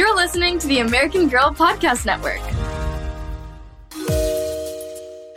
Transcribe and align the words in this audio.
You're 0.00 0.16
listening 0.16 0.58
to 0.60 0.66
the 0.66 0.78
American 0.78 1.28
Girl 1.28 1.50
Podcast 1.50 2.06
Network. 2.06 2.40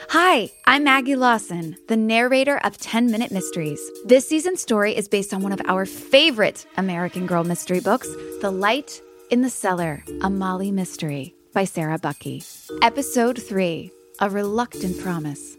Hi, 0.08 0.50
I'm 0.64 0.86
Maggie 0.86 1.18
Lawson, 1.18 1.76
the 1.90 1.98
narrator 1.98 2.62
of 2.64 2.78
10 2.78 3.12
Minute 3.12 3.30
Mysteries. 3.30 3.82
This 4.06 4.26
season's 4.26 4.62
story 4.62 4.96
is 4.96 5.10
based 5.10 5.34
on 5.34 5.42
one 5.42 5.52
of 5.52 5.60
our 5.66 5.86
favorite 5.86 6.66
American 6.78 7.26
Girl 7.26 7.44
mystery 7.44 7.82
books, 7.82 8.08
The 8.40 8.52
Light 8.52 9.02
in 9.30 9.42
the 9.42 9.50
Cellar, 9.50 10.02
a 10.22 10.30
Molly 10.30 10.72
Mystery 10.72 11.36
by 11.54 11.66
Sarah 11.66 12.00
Buckey. 12.00 12.42
Episode 12.82 13.44
3 13.44 13.92
A 14.22 14.30
Reluctant 14.30 14.98
Promise. 15.02 15.58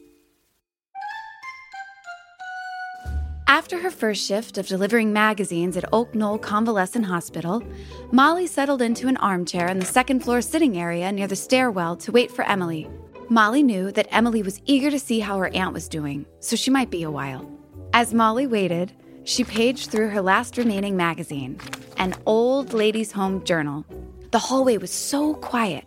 After 3.55 3.79
her 3.79 3.91
first 3.93 4.27
shift 4.27 4.59
of 4.59 4.67
delivering 4.67 5.13
magazines 5.13 5.77
at 5.77 5.85
Oak 5.93 6.13
Knoll 6.13 6.39
Convalescent 6.39 7.05
Hospital, 7.05 7.63
Molly 8.11 8.49
settled 8.49 8.83
into 8.83 9.07
an 9.07 9.17
armchair 9.19 9.69
in 9.69 9.79
the 9.79 9.87
second 9.87 10.25
floor 10.25 10.43
sitting 10.43 10.77
area 10.77 11.13
near 11.13 11.29
the 11.29 11.37
stairwell 11.37 11.95
to 11.99 12.11
wait 12.11 12.33
for 12.33 12.45
Emily. 12.47 12.91
Molly 13.29 13.63
knew 13.63 13.93
that 13.93 14.09
Emily 14.11 14.43
was 14.43 14.61
eager 14.67 14.91
to 14.91 14.99
see 14.99 15.21
how 15.21 15.39
her 15.39 15.55
aunt 15.55 15.73
was 15.73 15.89
doing, 15.89 16.27
so 16.41 16.57
she 16.57 16.69
might 16.69 16.91
be 16.91 17.05
a 17.05 17.13
while. 17.13 17.49
As 17.93 18.13
Molly 18.13 18.49
waited, 18.49 18.93
she 19.23 19.45
paged 19.45 19.89
through 19.89 20.09
her 20.09 20.21
last 20.21 20.59
remaining 20.59 20.97
magazine, 20.97 21.61
an 21.97 22.17
old 22.27 22.73
ladies' 22.73 23.13
home 23.13 23.45
journal. 23.45 23.87
The 24.33 24.41
hallway 24.41 24.79
was 24.79 24.91
so 24.91 25.35
quiet 25.35 25.85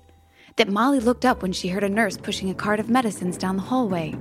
that 0.56 0.70
Molly 0.70 1.02
looked 1.02 1.26
up 1.26 1.42
when 1.42 1.52
she 1.52 1.68
heard 1.68 1.84
a 1.84 1.90
nurse 1.90 2.16
pushing 2.16 2.50
a 2.50 2.56
cart 2.56 2.80
of 2.80 2.90
medicines 2.90 3.38
down 3.38 3.58
the 3.58 3.64
hallway. 3.64 4.16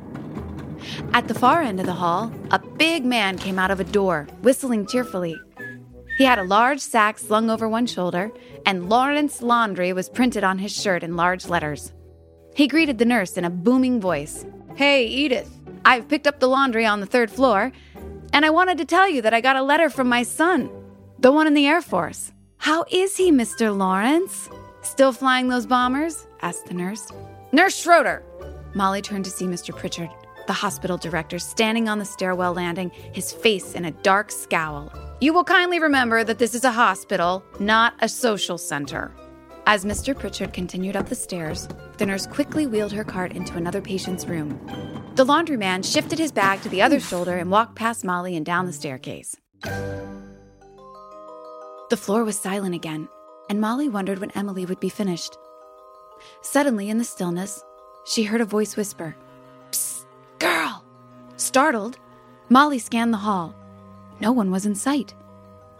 At 1.12 1.28
the 1.28 1.34
far 1.34 1.62
end 1.62 1.80
of 1.80 1.86
the 1.86 1.92
hall, 1.92 2.32
a 2.50 2.58
big 2.58 3.04
man 3.04 3.38
came 3.38 3.58
out 3.58 3.70
of 3.70 3.80
a 3.80 3.84
door, 3.84 4.26
whistling 4.42 4.86
cheerfully. 4.86 5.36
He 6.18 6.24
had 6.24 6.38
a 6.38 6.44
large 6.44 6.80
sack 6.80 7.18
slung 7.18 7.50
over 7.50 7.68
one 7.68 7.86
shoulder, 7.86 8.30
and 8.64 8.88
Lawrence 8.88 9.42
Laundry 9.42 9.92
was 9.92 10.08
printed 10.08 10.44
on 10.44 10.58
his 10.58 10.72
shirt 10.72 11.02
in 11.02 11.16
large 11.16 11.46
letters. 11.46 11.92
He 12.54 12.68
greeted 12.68 12.98
the 12.98 13.04
nurse 13.04 13.36
in 13.36 13.44
a 13.44 13.50
booming 13.50 14.00
voice 14.00 14.46
Hey, 14.76 15.06
Edith, 15.06 15.50
I've 15.84 16.08
picked 16.08 16.26
up 16.26 16.40
the 16.40 16.48
laundry 16.48 16.84
on 16.84 17.00
the 17.00 17.06
third 17.06 17.30
floor, 17.30 17.72
and 18.32 18.44
I 18.44 18.50
wanted 18.50 18.78
to 18.78 18.84
tell 18.84 19.08
you 19.08 19.22
that 19.22 19.34
I 19.34 19.40
got 19.40 19.56
a 19.56 19.62
letter 19.62 19.88
from 19.88 20.08
my 20.08 20.22
son, 20.22 20.70
the 21.18 21.32
one 21.32 21.46
in 21.46 21.54
the 21.54 21.66
Air 21.66 21.80
Force. 21.80 22.32
How 22.58 22.84
is 22.90 23.16
he, 23.16 23.30
Mr. 23.30 23.76
Lawrence? 23.76 24.48
Still 24.82 25.12
flying 25.12 25.48
those 25.48 25.66
bombers? 25.66 26.26
asked 26.42 26.66
the 26.66 26.74
nurse. 26.74 27.10
Nurse 27.52 27.76
Schroeder! 27.76 28.22
Molly 28.74 29.00
turned 29.00 29.24
to 29.24 29.30
see 29.30 29.46
Mr. 29.46 29.74
Pritchard 29.74 30.10
the 30.46 30.52
hospital 30.52 30.96
director, 30.96 31.38
standing 31.38 31.88
on 31.88 31.98
the 31.98 32.04
stairwell 32.04 32.54
landing, 32.54 32.90
his 33.12 33.32
face 33.32 33.74
in 33.74 33.84
a 33.84 33.90
dark 33.90 34.30
scowl. 34.30 34.92
You 35.20 35.32
will 35.32 35.44
kindly 35.44 35.78
remember 35.78 36.24
that 36.24 36.38
this 36.38 36.54
is 36.54 36.64
a 36.64 36.72
hospital, 36.72 37.42
not 37.58 37.94
a 38.00 38.08
social 38.08 38.58
center. 38.58 39.12
As 39.68 39.84
Mr. 39.84 40.16
Pritchard 40.16 40.52
continued 40.52 40.94
up 40.94 41.08
the 41.08 41.14
stairs, 41.14 41.68
the 41.98 42.06
nurse 42.06 42.26
quickly 42.26 42.66
wheeled 42.66 42.92
her 42.92 43.02
cart 43.02 43.32
into 43.32 43.56
another 43.56 43.80
patient's 43.80 44.26
room. 44.26 44.60
The 45.16 45.24
laundryman 45.24 45.82
shifted 45.82 46.18
his 46.18 46.30
bag 46.30 46.62
to 46.62 46.68
the 46.68 46.82
other 46.82 47.00
shoulder 47.00 47.36
and 47.36 47.50
walked 47.50 47.74
past 47.74 48.04
Molly 48.04 48.36
and 48.36 48.46
down 48.46 48.66
the 48.66 48.72
staircase. 48.72 49.34
The 51.88 51.96
floor 51.96 52.22
was 52.22 52.38
silent 52.38 52.74
again, 52.74 53.08
and 53.48 53.60
Molly 53.60 53.88
wondered 53.88 54.18
when 54.18 54.30
Emily 54.32 54.66
would 54.66 54.80
be 54.80 54.88
finished. 54.88 55.36
Suddenly, 56.42 56.88
in 56.88 56.98
the 56.98 57.04
stillness, 57.04 57.64
she 58.04 58.22
heard 58.22 58.40
a 58.40 58.44
voice 58.44 58.76
whisper! 58.76 59.16
Startled, 61.46 61.96
Molly 62.48 62.80
scanned 62.80 63.12
the 63.12 63.18
hall. 63.18 63.54
No 64.20 64.32
one 64.32 64.50
was 64.50 64.66
in 64.66 64.74
sight. 64.74 65.14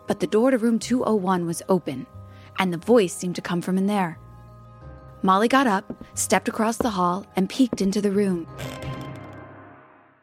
But 0.06 0.20
the 0.20 0.26
door 0.28 0.52
to 0.52 0.58
room 0.58 0.78
201 0.78 1.44
was 1.44 1.60
open, 1.68 2.06
and 2.60 2.72
the 2.72 2.78
voice 2.78 3.12
seemed 3.12 3.34
to 3.34 3.42
come 3.42 3.60
from 3.60 3.76
in 3.76 3.88
there. 3.88 4.16
Molly 5.22 5.48
got 5.48 5.66
up, 5.66 5.92
stepped 6.14 6.48
across 6.48 6.76
the 6.76 6.90
hall, 6.90 7.26
and 7.34 7.48
peeked 7.48 7.80
into 7.80 8.00
the 8.00 8.12
room. 8.12 8.46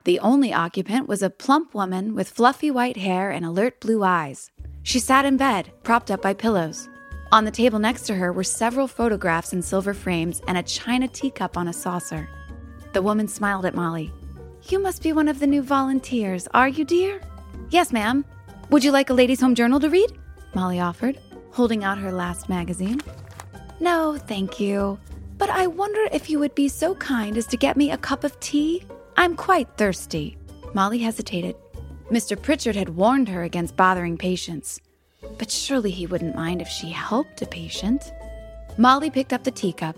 The 0.05 0.17
only 0.19 0.53
occupant 0.53 1.09
was 1.09 1.21
a 1.21 1.29
plump 1.29 1.73
woman 1.73 2.15
with 2.15 2.29
fluffy 2.29 2.71
white 2.71 2.95
hair 2.95 3.29
and 3.29 3.43
alert 3.45 3.81
blue 3.81 4.01
eyes. 4.01 4.49
She 4.83 4.99
sat 4.99 5.25
in 5.25 5.35
bed, 5.35 5.73
propped 5.83 6.09
up 6.09 6.21
by 6.21 6.35
pillows. 6.35 6.87
On 7.33 7.43
the 7.43 7.51
table 7.51 7.79
next 7.79 8.03
to 8.03 8.15
her 8.15 8.31
were 8.31 8.45
several 8.45 8.87
photographs 8.87 9.51
in 9.51 9.61
silver 9.61 9.93
frames 9.93 10.41
and 10.47 10.57
a 10.57 10.63
china 10.63 11.09
teacup 11.09 11.57
on 11.57 11.67
a 11.67 11.73
saucer. 11.73 12.29
The 12.93 13.01
woman 13.01 13.27
smiled 13.27 13.65
at 13.65 13.75
Molly. 13.75 14.13
You 14.69 14.79
must 14.79 15.03
be 15.03 15.11
one 15.11 15.27
of 15.27 15.39
the 15.39 15.47
new 15.47 15.61
volunteers, 15.61 16.47
are 16.53 16.69
you, 16.69 16.85
dear? 16.85 17.21
Yes, 17.69 17.91
ma'am. 17.91 18.23
Would 18.69 18.83
you 18.83 18.91
like 18.91 19.09
a 19.09 19.13
ladies' 19.13 19.41
home 19.41 19.55
journal 19.55 19.79
to 19.81 19.89
read? 19.89 20.11
Molly 20.53 20.79
offered, 20.79 21.19
holding 21.51 21.83
out 21.83 21.97
her 21.97 22.11
last 22.13 22.47
magazine. 22.47 23.01
No, 23.81 24.17
thank 24.17 24.61
you. 24.61 24.97
But 25.37 25.49
I 25.49 25.67
wonder 25.67 25.99
if 26.13 26.29
you 26.29 26.39
would 26.39 26.55
be 26.55 26.69
so 26.69 26.95
kind 26.95 27.37
as 27.37 27.45
to 27.47 27.57
get 27.57 27.75
me 27.75 27.91
a 27.91 27.97
cup 27.97 28.23
of 28.23 28.39
tea? 28.39 28.85
I'm 29.17 29.35
quite 29.35 29.67
thirsty. 29.75 30.37
Molly 30.73 30.99
hesitated. 30.99 31.55
Mr. 32.09 32.41
Pritchard 32.41 32.75
had 32.75 32.89
warned 32.89 33.27
her 33.27 33.43
against 33.43 33.75
bothering 33.75 34.17
patients. 34.17 34.79
But 35.37 35.51
surely 35.51 35.91
he 35.91 36.07
wouldn't 36.07 36.35
mind 36.35 36.61
if 36.61 36.69
she 36.69 36.89
helped 36.89 37.41
a 37.41 37.45
patient. 37.45 38.13
Molly 38.77 39.09
picked 39.09 39.33
up 39.33 39.43
the 39.43 39.51
teacup. 39.51 39.97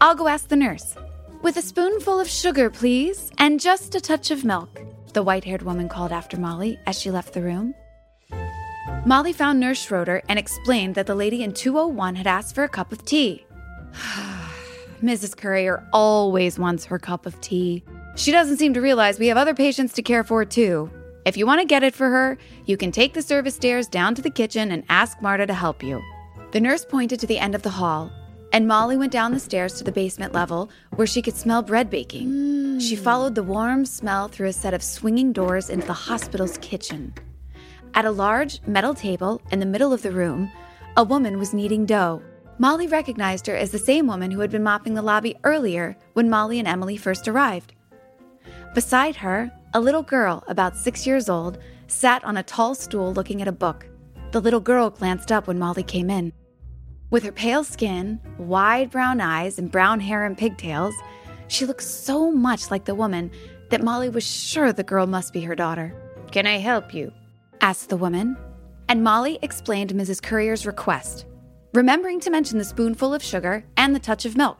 I'll 0.00 0.14
go 0.14 0.28
ask 0.28 0.48
the 0.48 0.56
nurse. 0.56 0.94
With 1.42 1.56
a 1.58 1.62
spoonful 1.62 2.18
of 2.18 2.28
sugar, 2.28 2.70
please, 2.70 3.30
and 3.38 3.60
just 3.60 3.94
a 3.94 4.00
touch 4.00 4.30
of 4.30 4.44
milk, 4.44 4.80
the 5.12 5.22
white 5.22 5.44
haired 5.44 5.62
woman 5.62 5.88
called 5.88 6.10
after 6.10 6.36
Molly 6.36 6.78
as 6.86 6.98
she 6.98 7.10
left 7.10 7.34
the 7.34 7.42
room. 7.42 7.74
Molly 9.04 9.32
found 9.32 9.60
Nurse 9.60 9.80
Schroeder 9.80 10.22
and 10.28 10.38
explained 10.38 10.94
that 10.94 11.06
the 11.06 11.14
lady 11.14 11.44
in 11.44 11.52
201 11.52 12.16
had 12.16 12.26
asked 12.26 12.54
for 12.54 12.64
a 12.64 12.68
cup 12.68 12.90
of 12.90 13.04
tea. 13.04 13.46
Mrs. 15.02 15.36
Currier 15.36 15.86
always 15.92 16.58
wants 16.58 16.86
her 16.86 16.98
cup 16.98 17.26
of 17.26 17.40
tea. 17.40 17.84
She 18.16 18.32
doesn't 18.32 18.56
seem 18.56 18.74
to 18.74 18.80
realize 18.80 19.18
we 19.18 19.28
have 19.28 19.36
other 19.36 19.54
patients 19.54 19.92
to 19.94 20.02
care 20.02 20.24
for, 20.24 20.44
too. 20.44 20.90
If 21.26 21.36
you 21.36 21.46
want 21.46 21.60
to 21.60 21.66
get 21.66 21.82
it 21.82 21.94
for 21.94 22.08
her, 22.08 22.38
you 22.64 22.76
can 22.76 22.90
take 22.90 23.12
the 23.12 23.22
service 23.22 23.54
stairs 23.54 23.88
down 23.88 24.14
to 24.14 24.22
the 24.22 24.30
kitchen 24.30 24.72
and 24.72 24.84
ask 24.88 25.20
Marta 25.20 25.46
to 25.46 25.54
help 25.54 25.82
you. 25.82 26.02
The 26.52 26.60
nurse 26.60 26.84
pointed 26.84 27.20
to 27.20 27.26
the 27.26 27.38
end 27.38 27.54
of 27.54 27.62
the 27.62 27.70
hall, 27.70 28.10
and 28.52 28.66
Molly 28.68 28.96
went 28.96 29.12
down 29.12 29.32
the 29.32 29.40
stairs 29.40 29.74
to 29.74 29.84
the 29.84 29.92
basement 29.92 30.32
level 30.32 30.70
where 30.94 31.06
she 31.06 31.22
could 31.22 31.36
smell 31.36 31.62
bread 31.62 31.90
baking. 31.90 32.28
Mm. 32.28 32.80
She 32.80 32.96
followed 32.96 33.34
the 33.34 33.42
warm 33.42 33.84
smell 33.84 34.28
through 34.28 34.48
a 34.48 34.52
set 34.52 34.74
of 34.74 34.82
swinging 34.82 35.32
doors 35.32 35.70
into 35.70 35.86
the 35.86 35.92
hospital's 35.92 36.58
kitchen. 36.58 37.14
At 37.94 38.04
a 38.04 38.10
large 38.10 38.60
metal 38.66 38.94
table 38.94 39.40
in 39.50 39.60
the 39.60 39.66
middle 39.66 39.92
of 39.92 40.02
the 40.02 40.12
room, 40.12 40.50
a 40.96 41.04
woman 41.04 41.38
was 41.38 41.54
kneading 41.54 41.86
dough. 41.86 42.22
Molly 42.58 42.86
recognized 42.86 43.46
her 43.46 43.56
as 43.56 43.70
the 43.70 43.78
same 43.78 44.06
woman 44.06 44.30
who 44.30 44.40
had 44.40 44.50
been 44.50 44.62
mopping 44.62 44.94
the 44.94 45.02
lobby 45.02 45.36
earlier 45.44 45.96
when 46.14 46.30
Molly 46.30 46.58
and 46.58 46.68
Emily 46.68 46.96
first 46.96 47.28
arrived. 47.28 47.74
Beside 48.74 49.16
her, 49.16 49.50
a 49.74 49.80
little 49.80 50.02
girl, 50.02 50.44
about 50.48 50.76
six 50.76 51.06
years 51.06 51.28
old, 51.28 51.58
sat 51.86 52.24
on 52.24 52.36
a 52.36 52.42
tall 52.42 52.74
stool 52.74 53.12
looking 53.12 53.42
at 53.42 53.48
a 53.48 53.52
book. 53.52 53.86
The 54.32 54.40
little 54.40 54.60
girl 54.60 54.90
glanced 54.90 55.32
up 55.32 55.46
when 55.46 55.58
Molly 55.58 55.82
came 55.82 56.10
in. 56.10 56.32
With 57.16 57.24
her 57.24 57.32
pale 57.32 57.64
skin, 57.64 58.20
wide 58.36 58.90
brown 58.90 59.22
eyes, 59.22 59.58
and 59.58 59.70
brown 59.72 60.00
hair 60.00 60.26
and 60.26 60.36
pigtails, 60.36 60.94
she 61.48 61.64
looked 61.64 61.82
so 61.82 62.30
much 62.30 62.70
like 62.70 62.84
the 62.84 62.94
woman 62.94 63.30
that 63.70 63.82
Molly 63.82 64.10
was 64.10 64.22
sure 64.22 64.70
the 64.70 64.82
girl 64.82 65.06
must 65.06 65.32
be 65.32 65.40
her 65.40 65.54
daughter. 65.54 65.94
Can 66.30 66.46
I 66.46 66.58
help 66.58 66.92
you? 66.92 67.10
asked 67.62 67.88
the 67.88 67.96
woman. 67.96 68.36
And 68.90 69.02
Molly 69.02 69.38
explained 69.40 69.94
Mrs. 69.94 70.22
Currier's 70.22 70.66
request, 70.66 71.24
remembering 71.72 72.20
to 72.20 72.28
mention 72.28 72.58
the 72.58 72.66
spoonful 72.66 73.14
of 73.14 73.22
sugar 73.22 73.64
and 73.78 73.94
the 73.94 73.98
touch 73.98 74.26
of 74.26 74.36
milk. 74.36 74.58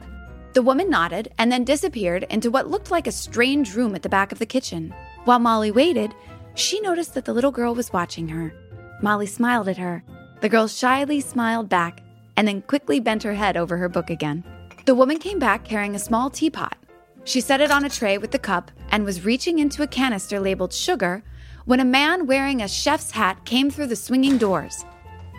The 0.54 0.62
woman 0.62 0.88
nodded 0.88 1.28
and 1.36 1.52
then 1.52 1.62
disappeared 1.62 2.24
into 2.30 2.50
what 2.50 2.70
looked 2.70 2.90
like 2.90 3.06
a 3.06 3.12
strange 3.12 3.74
room 3.74 3.94
at 3.94 4.02
the 4.02 4.08
back 4.08 4.32
of 4.32 4.38
the 4.38 4.46
kitchen. 4.46 4.94
While 5.26 5.40
Molly 5.40 5.72
waited, 5.72 6.14
she 6.54 6.80
noticed 6.80 7.12
that 7.12 7.26
the 7.26 7.34
little 7.34 7.52
girl 7.52 7.74
was 7.74 7.92
watching 7.92 8.28
her. 8.28 8.54
Molly 9.02 9.26
smiled 9.26 9.68
at 9.68 9.76
her. 9.76 10.02
The 10.40 10.48
girl 10.48 10.68
shyly 10.68 11.20
smiled 11.20 11.68
back 11.68 12.00
and 12.36 12.46
then 12.46 12.62
quickly 12.62 13.00
bent 13.00 13.22
her 13.22 13.34
head 13.34 13.56
over 13.56 13.76
her 13.76 13.88
book 13.88 14.10
again. 14.10 14.44
The 14.84 14.94
woman 14.94 15.18
came 15.18 15.38
back 15.38 15.64
carrying 15.64 15.94
a 15.94 15.98
small 15.98 16.30
teapot. 16.30 16.76
She 17.24 17.40
set 17.40 17.60
it 17.60 17.72
on 17.72 17.84
a 17.84 17.90
tray 17.90 18.18
with 18.18 18.30
the 18.30 18.38
cup 18.38 18.70
and 18.90 19.04
was 19.04 19.24
reaching 19.24 19.58
into 19.58 19.82
a 19.82 19.88
canister 19.88 20.38
labeled 20.38 20.72
sugar 20.72 21.24
when 21.64 21.80
a 21.80 21.84
man 21.84 22.26
wearing 22.26 22.62
a 22.62 22.68
chef's 22.68 23.10
hat 23.10 23.44
came 23.44 23.68
through 23.70 23.88
the 23.88 23.96
swinging 23.96 24.38
doors. 24.38 24.84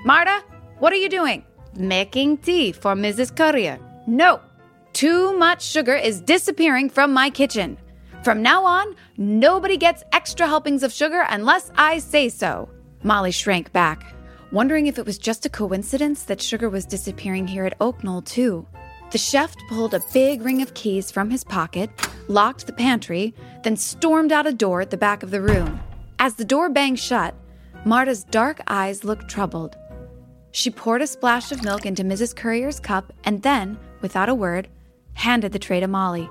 Marta, 0.04 0.44
what 0.80 0.92
are 0.92 0.98
you 0.98 1.08
doing? 1.08 1.46
Making 1.78 2.38
tea 2.40 2.74
for 2.74 2.94
Mrs. 2.94 3.34
Currier. 3.34 3.80
No, 4.06 4.42
too 4.92 5.38
much 5.38 5.64
sugar 5.64 5.96
is 5.96 6.20
disappearing 6.20 6.90
from 6.90 7.14
my 7.14 7.30
kitchen. 7.30 7.78
From 8.24 8.42
now 8.42 8.66
on, 8.66 8.96
nobody 9.16 9.78
gets 9.78 10.04
extra 10.12 10.48
helpings 10.48 10.84
of 10.84 10.92
sugar 10.92 11.26
unless 11.30 11.72
I 11.78 12.00
say 12.00 12.28
so. 12.28 12.68
Molly 13.04 13.32
shrank 13.32 13.72
back 13.72 14.17
wondering 14.52 14.88
if 14.88 14.98
it 14.98 15.06
was 15.06 15.18
just 15.18 15.46
a 15.46 15.50
coincidence 15.50 16.24
that 16.24 16.42
sugar 16.42 16.70
was 16.70 16.86
disappearing 16.86 17.48
here 17.48 17.66
at 17.66 17.76
Oak 17.82 18.04
Knoll, 18.04 18.22
too. 18.22 18.66
The 19.12 19.18
chef 19.18 19.56
pulled 19.70 19.94
a 19.94 20.04
big 20.14 20.42
ring 20.42 20.62
of 20.62 20.74
keys 20.74 21.12
from 21.12 21.30
his 21.30 21.44
pocket, 21.44 21.90
locked 22.28 22.68
the 22.68 22.74
pantry, 22.74 23.34
then 23.64 23.78
stormed 23.78 24.32
out 24.32 24.48
a 24.48 24.54
door 24.54 24.82
at 24.82 24.90
the 24.90 24.98
back 24.98 25.24
of 25.24 25.32
the 25.32 25.42
room. 25.42 25.80
As 26.20 26.36
the 26.36 26.46
door 26.46 26.70
banged 26.70 27.00
shut, 27.00 27.34
Marta's 27.86 28.24
dark 28.26 28.60
eyes 28.68 29.04
looked 29.04 29.30
troubled. 29.30 29.78
She 30.52 30.70
poured 30.70 31.02
a 31.02 31.08
splash 31.08 31.52
of 31.52 31.64
milk 31.64 31.86
into 31.86 32.04
Mrs. 32.04 32.36
Currier's 32.36 32.80
cup 32.80 33.14
and 33.24 33.44
then, 33.44 33.78
without 34.02 34.30
a 34.30 34.36
word, 34.36 34.68
handed 35.14 35.52
the 35.52 35.60
tray 35.60 35.80
to 35.80 35.88
Molly. 35.88 36.30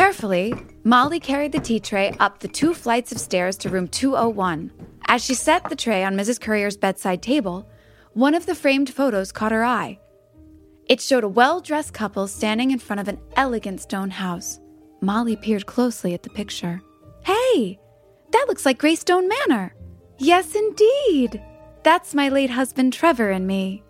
Carefully, 0.00 0.54
Molly 0.82 1.20
carried 1.20 1.52
the 1.52 1.60
tea 1.60 1.78
tray 1.78 2.14
up 2.20 2.38
the 2.38 2.48
two 2.48 2.72
flights 2.72 3.12
of 3.12 3.20
stairs 3.20 3.54
to 3.58 3.68
room 3.68 3.86
201. 3.86 4.70
As 5.08 5.22
she 5.22 5.34
set 5.34 5.68
the 5.68 5.76
tray 5.76 6.04
on 6.04 6.16
Mrs. 6.16 6.40
Currier's 6.40 6.78
bedside 6.78 7.20
table, 7.22 7.68
one 8.14 8.34
of 8.34 8.46
the 8.46 8.54
framed 8.54 8.88
photos 8.88 9.30
caught 9.30 9.52
her 9.52 9.62
eye. 9.62 10.00
It 10.88 11.02
showed 11.02 11.22
a 11.22 11.28
well 11.28 11.60
dressed 11.60 11.92
couple 11.92 12.28
standing 12.28 12.70
in 12.70 12.78
front 12.78 13.00
of 13.00 13.08
an 13.08 13.20
elegant 13.36 13.82
stone 13.82 14.08
house. 14.08 14.58
Molly 15.02 15.36
peered 15.36 15.66
closely 15.66 16.14
at 16.14 16.22
the 16.22 16.30
picture. 16.30 16.80
Hey, 17.22 17.78
that 18.32 18.46
looks 18.48 18.64
like 18.64 18.78
Greystone 18.78 19.28
Manor. 19.28 19.74
Yes, 20.16 20.54
indeed. 20.54 21.42
That's 21.82 22.14
my 22.14 22.30
late 22.30 22.48
husband 22.48 22.94
Trevor 22.94 23.28
and 23.28 23.46
me. 23.46 23.82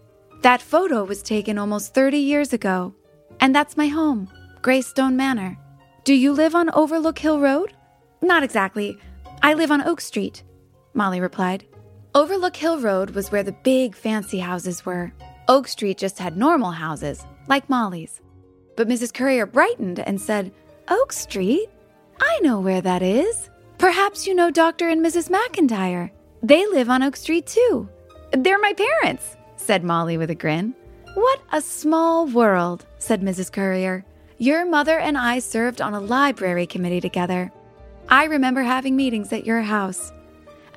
That 0.43 0.61
photo 0.61 1.05
was 1.05 1.23
taken 1.23 1.57
almost 1.57 1.95
30 1.95 2.19
years 2.19 2.53
ago. 2.53 2.97
And 3.39 3.55
that's 3.55 3.77
my 3.77 3.87
home, 3.87 4.29
Greystone 4.61 5.17
Manor. 5.17 5.57
Do 6.05 6.15
you 6.15 6.33
live 6.33 6.55
on 6.55 6.71
Overlook 6.71 7.19
Hill 7.19 7.41
Road? 7.41 7.75
Not 8.23 8.43
exactly. 8.43 8.97
I 9.43 9.53
live 9.53 9.71
on 9.71 9.83
Oak 9.83 10.01
Street, 10.01 10.43
Molly 10.95 11.21
replied. 11.21 11.67
Overlook 12.15 12.57
Hill 12.57 12.81
Road 12.81 13.11
was 13.11 13.31
where 13.31 13.43
the 13.43 13.53
big 13.53 13.95
fancy 13.95 14.39
houses 14.39 14.87
were. 14.87 15.13
Oak 15.47 15.69
Street 15.69 15.99
just 15.99 16.19
had 16.19 16.39
normal 16.39 16.71
houses, 16.71 17.25
like 17.49 17.69
Molly's. 17.69 18.23
But 18.77 18.89
Mrs. 18.89 19.13
Currier 19.13 19.45
brightened 19.45 20.01
and 20.01 20.19
said, 20.19 20.53
Oak 20.89 21.13
Street? 21.13 21.69
I 22.19 22.41
know 22.41 22.61
where 22.61 22.81
that 22.81 23.03
is. 23.03 23.51
Perhaps 23.77 24.27
you 24.27 24.35
know 24.35 24.51
Dr. 24.51 24.89
and 24.89 25.05
Mrs. 25.05 25.29
McIntyre. 25.31 26.11
They 26.43 26.67
live 26.67 26.89
on 26.89 27.03
Oak 27.03 27.17
Street 27.17 27.47
too. 27.47 27.89
They're 28.33 28.59
my 28.59 28.73
parents, 28.73 29.37
said 29.57 29.85
Molly 29.85 30.17
with 30.17 30.31
a 30.31 30.35
grin. 30.35 30.75
What 31.13 31.41
a 31.53 31.61
small 31.61 32.27
world, 32.27 32.87
said 32.99 33.21
Mrs. 33.21 33.53
Currier. 33.53 34.05
Your 34.41 34.65
mother 34.65 34.99
and 34.99 35.19
I 35.19 35.39
served 35.39 35.83
on 35.83 35.93
a 35.93 36.01
library 36.01 36.67
committee 36.67 37.03
together. 37.03 37.53
I 38.09 38.25
remember 38.25 38.63
having 38.63 38.97
meetings 38.97 39.35
at 39.35 39.45
your 39.45 39.61
house. 39.61 40.15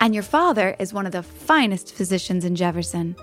And 0.01 0.13
your 0.13 0.21
father 0.21 0.75
is 0.79 0.91
one 0.91 1.05
of 1.05 1.13
the 1.13 1.23
finest 1.23 1.93
physicians 1.93 2.43
in 2.43 2.57
Jefferson. 2.57 3.15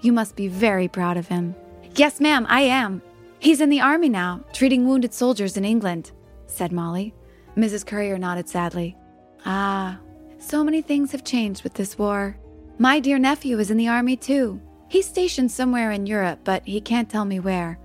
You 0.00 0.12
must 0.12 0.36
be 0.36 0.46
very 0.46 0.86
proud 0.86 1.16
of 1.16 1.26
him. 1.26 1.56
Yes, 1.96 2.20
ma'am, 2.20 2.46
I 2.48 2.60
am. 2.60 3.02
He's 3.40 3.60
in 3.60 3.70
the 3.70 3.80
army 3.80 4.08
now, 4.08 4.44
treating 4.52 4.86
wounded 4.86 5.12
soldiers 5.12 5.56
in 5.56 5.64
England, 5.64 6.12
said 6.46 6.70
Molly. 6.70 7.12
Mrs. 7.56 7.84
Currier 7.84 8.18
nodded 8.18 8.48
sadly. 8.48 8.96
Ah, 9.44 9.98
so 10.38 10.62
many 10.62 10.80
things 10.80 11.10
have 11.10 11.24
changed 11.24 11.64
with 11.64 11.74
this 11.74 11.98
war. 11.98 12.38
My 12.78 13.00
dear 13.00 13.18
nephew 13.18 13.58
is 13.58 13.68
in 13.68 13.76
the 13.76 13.88
army 13.88 14.16
too. 14.16 14.60
He's 14.86 15.08
stationed 15.08 15.50
somewhere 15.50 15.90
in 15.90 16.06
Europe, 16.06 16.38
but 16.44 16.62
he 16.64 16.80
can't 16.80 17.10
tell 17.10 17.24
me 17.24 17.40
where. 17.40 17.80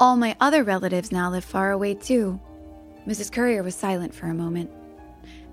All 0.00 0.16
my 0.16 0.36
other 0.40 0.62
relatives 0.62 1.10
now 1.10 1.28
live 1.28 1.44
far 1.44 1.72
away 1.72 1.94
too. 1.94 2.38
Mrs. 3.04 3.32
Currier 3.32 3.64
was 3.64 3.74
silent 3.74 4.14
for 4.14 4.26
a 4.26 4.34
moment, 4.34 4.70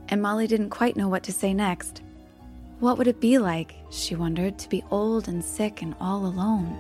and 0.10 0.22
Molly 0.22 0.46
didn't 0.46 0.70
quite 0.70 0.96
know 0.96 1.10
what 1.10 1.24
to 1.24 1.32
say 1.32 1.52
next. 1.52 2.04
What 2.80 3.00
would 3.00 3.08
it 3.08 3.20
be 3.20 3.40
like, 3.40 3.74
she 3.90 4.14
wondered, 4.14 4.60
to 4.60 4.70
be 4.70 4.84
old 4.92 5.28
and 5.28 5.44
sick 5.44 5.82
and 5.82 5.96
all 6.00 6.28
alone? 6.28 6.78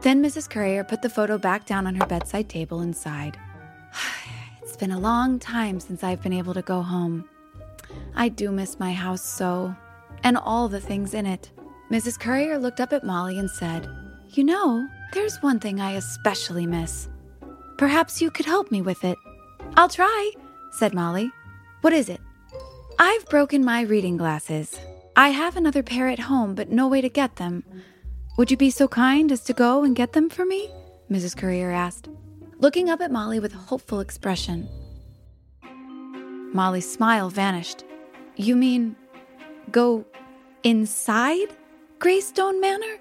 Then 0.00 0.22
Mrs. 0.22 0.48
Currier 0.48 0.84
put 0.84 1.02
the 1.02 1.10
photo 1.10 1.36
back 1.36 1.66
down 1.66 1.86
on 1.86 1.94
her 1.96 2.06
bedside 2.06 2.48
table 2.48 2.80
and 2.80 2.96
sighed. 2.96 3.36
It's 4.62 4.76
been 4.76 4.92
a 4.92 4.98
long 4.98 5.38
time 5.38 5.80
since 5.80 6.04
I've 6.04 6.22
been 6.22 6.32
able 6.32 6.54
to 6.54 6.62
go 6.62 6.82
home. 6.82 7.28
I 8.14 8.28
do 8.28 8.52
miss 8.52 8.78
my 8.78 8.92
house 8.92 9.22
so, 9.22 9.74
and 10.22 10.36
all 10.36 10.68
the 10.68 10.80
things 10.80 11.14
in 11.14 11.26
it. 11.26 11.50
Mrs. 11.90 12.18
Currier 12.18 12.58
looked 12.58 12.80
up 12.80 12.92
at 12.92 13.04
Molly 13.04 13.38
and 13.38 13.50
said, 13.50 13.88
You 14.30 14.44
know, 14.44 14.86
there's 15.14 15.42
one 15.42 15.58
thing 15.58 15.80
I 15.80 15.92
especially 15.92 16.66
miss. 16.66 17.08
Perhaps 17.78 18.20
you 18.20 18.30
could 18.30 18.44
help 18.44 18.70
me 18.70 18.82
with 18.82 19.04
it. 19.04 19.16
I'll 19.76 19.88
try, 19.88 20.32
said 20.72 20.92
Molly. 20.92 21.30
What 21.80 21.94
is 21.94 22.10
it? 22.10 22.20
I've 22.98 23.24
broken 23.26 23.64
my 23.64 23.82
reading 23.82 24.18
glasses. 24.18 24.78
I 25.16 25.30
have 25.30 25.56
another 25.56 25.82
pair 25.82 26.08
at 26.08 26.18
home, 26.18 26.54
but 26.54 26.70
no 26.70 26.88
way 26.88 27.00
to 27.00 27.08
get 27.08 27.36
them. 27.36 27.64
Would 28.36 28.50
you 28.50 28.56
be 28.56 28.70
so 28.70 28.86
kind 28.86 29.32
as 29.32 29.42
to 29.44 29.52
go 29.52 29.82
and 29.82 29.96
get 29.96 30.12
them 30.12 30.28
for 30.28 30.44
me? 30.44 30.70
Mrs. 31.10 31.36
Currier 31.36 31.70
asked, 31.70 32.08
looking 32.58 32.90
up 32.90 33.00
at 33.00 33.10
Molly 33.10 33.40
with 33.40 33.54
a 33.54 33.58
hopeful 33.58 34.00
expression. 34.00 34.68
Molly's 36.52 36.90
smile 36.90 37.30
vanished. 37.30 37.84
You 38.36 38.56
mean 38.56 38.94
go 39.70 40.04
inside 40.64 41.56
Greystone 41.98 42.60
Manor? 42.60 42.98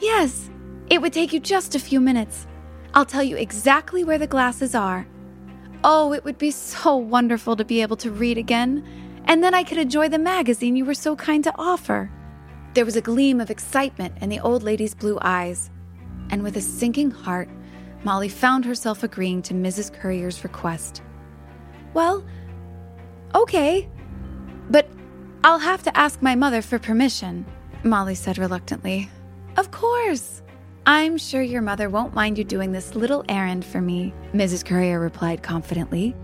Yes, 0.00 0.48
it 0.88 1.02
would 1.02 1.12
take 1.12 1.34
you 1.34 1.40
just 1.40 1.74
a 1.74 1.78
few 1.78 2.00
minutes. 2.00 2.46
I'll 2.94 3.04
tell 3.04 3.22
you 3.22 3.36
exactly 3.36 4.04
where 4.04 4.16
the 4.16 4.26
glasses 4.26 4.74
are. 4.74 5.06
Oh, 5.84 6.14
it 6.14 6.24
would 6.24 6.38
be 6.38 6.50
so 6.50 6.96
wonderful 6.96 7.56
to 7.56 7.64
be 7.64 7.82
able 7.82 7.96
to 7.98 8.10
read 8.10 8.38
again, 8.38 8.86
and 9.26 9.44
then 9.44 9.52
I 9.52 9.64
could 9.64 9.76
enjoy 9.76 10.08
the 10.08 10.18
magazine 10.18 10.76
you 10.76 10.86
were 10.86 10.94
so 10.94 11.14
kind 11.14 11.44
to 11.44 11.52
offer. 11.58 12.10
There 12.72 12.86
was 12.86 12.96
a 12.96 13.02
gleam 13.02 13.38
of 13.38 13.50
excitement 13.50 14.14
in 14.22 14.30
the 14.30 14.40
old 14.40 14.62
lady's 14.62 14.94
blue 14.94 15.18
eyes, 15.20 15.68
and 16.30 16.42
with 16.42 16.56
a 16.56 16.62
sinking 16.62 17.10
heart, 17.10 17.50
Molly 18.02 18.30
found 18.30 18.64
herself 18.64 19.02
agreeing 19.02 19.42
to 19.42 19.52
Mrs. 19.52 19.92
Currier's 19.92 20.42
request. 20.42 21.02
Well, 21.92 22.24
okay, 23.34 23.90
but 24.70 24.88
I'll 25.44 25.58
have 25.58 25.82
to 25.82 25.94
ask 25.94 26.22
my 26.22 26.34
mother 26.34 26.62
for 26.62 26.78
permission, 26.78 27.44
Molly 27.84 28.14
said 28.14 28.38
reluctantly. 28.38 29.10
Of 29.56 29.70
course. 29.70 30.42
I'm 30.86 31.16
sure 31.16 31.42
your 31.42 31.62
mother 31.62 31.88
won't 31.88 32.14
mind 32.14 32.38
you 32.38 32.44
doing 32.44 32.72
this 32.72 32.94
little 32.94 33.24
errand 33.28 33.64
for 33.64 33.80
me, 33.80 34.12
Mrs. 34.32 34.64
Currier 34.64 34.98
replied 34.98 35.42
confidently. 35.42 36.14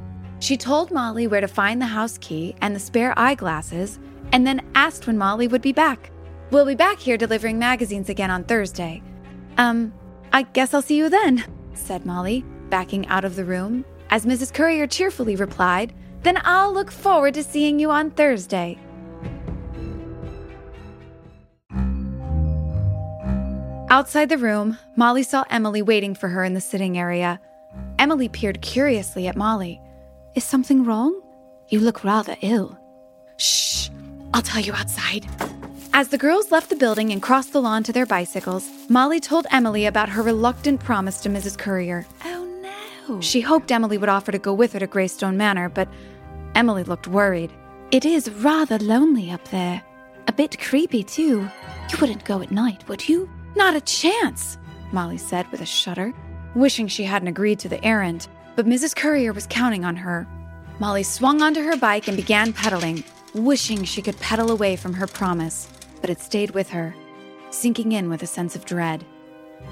She 0.40 0.56
told 0.56 0.90
Molly 0.90 1.26
where 1.26 1.40
to 1.40 1.48
find 1.48 1.80
the 1.80 1.86
house 1.86 2.18
key 2.18 2.54
and 2.60 2.74
the 2.74 2.80
spare 2.80 3.16
eyeglasses, 3.16 3.98
and 4.32 4.46
then 4.46 4.66
asked 4.74 5.06
when 5.06 5.18
Molly 5.18 5.48
would 5.48 5.62
be 5.62 5.72
back. 5.72 6.10
We'll 6.50 6.66
be 6.66 6.74
back 6.74 6.98
here 6.98 7.16
delivering 7.16 7.58
magazines 7.58 8.08
again 8.08 8.30
on 8.30 8.44
Thursday. 8.44 9.02
Um, 9.58 9.92
I 10.32 10.42
guess 10.42 10.74
I'll 10.74 10.82
see 10.82 10.96
you 10.96 11.08
then, 11.08 11.44
said 11.74 12.06
Molly, 12.06 12.44
backing 12.68 13.06
out 13.08 13.24
of 13.24 13.36
the 13.36 13.44
room, 13.44 13.84
as 14.10 14.26
Mrs. 14.26 14.52
Currier 14.52 14.86
cheerfully 14.86 15.36
replied, 15.36 15.92
Then 16.22 16.40
I'll 16.44 16.72
look 16.72 16.90
forward 16.90 17.34
to 17.34 17.44
seeing 17.44 17.78
you 17.78 17.90
on 17.90 18.10
Thursday. 18.10 18.78
Outside 23.98 24.28
the 24.28 24.38
room, 24.38 24.78
Molly 24.94 25.24
saw 25.24 25.42
Emily 25.50 25.82
waiting 25.82 26.14
for 26.14 26.28
her 26.28 26.44
in 26.44 26.54
the 26.54 26.60
sitting 26.60 26.96
area. 26.96 27.40
Emily 27.98 28.28
peered 28.28 28.62
curiously 28.62 29.26
at 29.26 29.34
Molly. 29.34 29.80
Is 30.36 30.44
something 30.44 30.84
wrong? 30.84 31.20
You 31.66 31.80
look 31.80 32.04
rather 32.04 32.36
ill. 32.40 32.78
Shh, 33.38 33.90
I'll 34.32 34.40
tell 34.40 34.62
you 34.62 34.72
outside. 34.72 35.26
As 35.92 36.10
the 36.10 36.16
girls 36.16 36.52
left 36.52 36.70
the 36.70 36.76
building 36.76 37.10
and 37.10 37.20
crossed 37.20 37.52
the 37.52 37.60
lawn 37.60 37.82
to 37.82 37.92
their 37.92 38.06
bicycles, 38.06 38.68
Molly 38.88 39.18
told 39.18 39.48
Emily 39.50 39.84
about 39.86 40.10
her 40.10 40.22
reluctant 40.22 40.78
promise 40.78 41.20
to 41.22 41.28
Mrs. 41.28 41.58
Currier. 41.58 42.06
Oh 42.24 42.44
no. 43.08 43.20
She 43.20 43.40
hoped 43.40 43.72
Emily 43.72 43.98
would 43.98 44.08
offer 44.08 44.30
to 44.30 44.38
go 44.38 44.54
with 44.54 44.74
her 44.74 44.78
to 44.78 44.86
Greystone 44.86 45.36
Manor, 45.36 45.68
but 45.68 45.88
Emily 46.54 46.84
looked 46.84 47.08
worried. 47.08 47.50
It 47.90 48.04
is 48.04 48.30
rather 48.30 48.78
lonely 48.78 49.32
up 49.32 49.48
there. 49.48 49.82
A 50.28 50.32
bit 50.32 50.60
creepy, 50.60 51.02
too. 51.02 51.50
You 51.90 51.98
wouldn't 52.00 52.24
go 52.24 52.40
at 52.42 52.52
night, 52.52 52.86
would 52.86 53.08
you? 53.08 53.28
Not 53.58 53.74
a 53.74 53.80
chance, 53.80 54.56
Molly 54.92 55.18
said 55.18 55.50
with 55.50 55.60
a 55.60 55.66
shudder, 55.66 56.14
wishing 56.54 56.86
she 56.86 57.02
hadn't 57.02 57.26
agreed 57.26 57.58
to 57.58 57.68
the 57.68 57.84
errand. 57.84 58.28
But 58.54 58.66
Mrs. 58.66 58.94
Currier 58.94 59.32
was 59.32 59.48
counting 59.48 59.84
on 59.84 59.96
her. 59.96 60.28
Molly 60.78 61.02
swung 61.02 61.42
onto 61.42 61.64
her 61.64 61.76
bike 61.76 62.06
and 62.06 62.16
began 62.16 62.52
pedaling, 62.52 63.02
wishing 63.34 63.82
she 63.82 64.00
could 64.00 64.16
pedal 64.20 64.52
away 64.52 64.76
from 64.76 64.94
her 64.94 65.08
promise, 65.08 65.68
but 66.00 66.08
it 66.08 66.20
stayed 66.20 66.52
with 66.52 66.70
her, 66.70 66.94
sinking 67.50 67.90
in 67.90 68.08
with 68.08 68.22
a 68.22 68.28
sense 68.28 68.54
of 68.54 68.64
dread. 68.64 69.04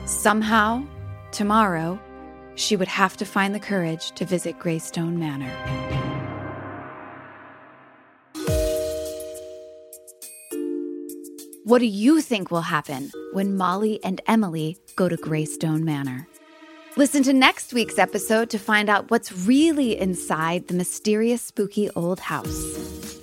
Somehow, 0.05 0.83
tomorrow, 1.31 2.01
she 2.57 2.75
would 2.75 2.89
have 2.89 3.17
to 3.19 3.25
find 3.25 3.55
the 3.55 3.61
courage 3.61 4.11
to 4.17 4.25
visit 4.25 4.59
Greystone 4.59 5.17
Manor. 5.17 5.96
What 11.67 11.81
do 11.81 11.87
you 11.87 12.21
think 12.21 12.53
will 12.53 12.61
happen 12.61 13.11
when 13.33 13.57
Molly 13.57 13.99
and 14.05 14.21
Emily 14.29 14.79
go 14.95 15.09
to 15.09 15.17
Greystone 15.17 15.85
Manor? 15.85 16.29
Listen 16.97 17.25
to 17.25 17.33
next 17.33 17.75
week's 17.75 17.99
episode 17.99 18.51
to 18.51 18.59
find 18.61 18.89
out 18.89 19.11
what's 19.11 19.33
really 19.33 19.99
inside 19.99 20.69
the 20.69 20.75
mysterious, 20.75 21.43
spooky 21.43 21.91
old 21.97 22.21
house. 22.21 22.63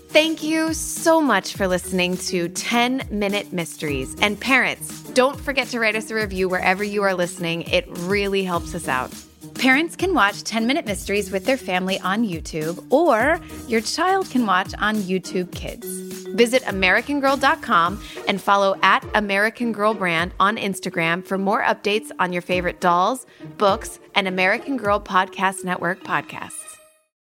Thank 0.09 0.43
you 0.43 0.73
so 0.73 1.21
much 1.21 1.53
for 1.53 1.69
listening 1.69 2.17
to 2.17 2.49
10 2.49 3.07
Minute 3.09 3.53
Mysteries. 3.53 4.13
And 4.21 4.37
parents, 4.37 5.03
don't 5.11 5.39
forget 5.39 5.69
to 5.69 5.79
write 5.79 5.95
us 5.95 6.11
a 6.11 6.15
review 6.15 6.49
wherever 6.49 6.83
you 6.83 7.01
are 7.03 7.13
listening, 7.13 7.61
it 7.61 7.85
really 7.99 8.43
helps 8.43 8.75
us 8.75 8.89
out. 8.89 9.13
Parents 9.53 9.95
can 9.95 10.13
watch 10.13 10.43
10 10.43 10.67
Minute 10.67 10.85
Mysteries 10.85 11.31
with 11.31 11.45
their 11.45 11.55
family 11.55 11.97
on 12.01 12.25
YouTube, 12.25 12.85
or 12.91 13.39
your 13.69 13.79
child 13.79 14.29
can 14.29 14.45
watch 14.45 14.73
on 14.79 14.97
YouTube 14.97 15.49
Kids. 15.55 16.02
Visit 16.33 16.63
AmericanGirl.com 16.63 18.03
and 18.27 18.41
follow 18.41 18.77
at 18.81 19.05
American 19.15 19.71
Girl 19.71 19.93
Brand 19.93 20.33
on 20.39 20.57
Instagram 20.57 21.25
for 21.25 21.37
more 21.37 21.61
updates 21.63 22.11
on 22.19 22.33
your 22.33 22.41
favorite 22.41 22.81
dolls, 22.81 23.25
books, 23.57 23.99
and 24.15 24.27
American 24.27 24.77
Girl 24.77 24.99
Podcast 24.99 25.63
Network 25.63 26.03
podcasts. 26.03 26.72